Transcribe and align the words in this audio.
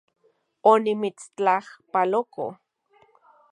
Onimitstlajpaloko 0.71 2.45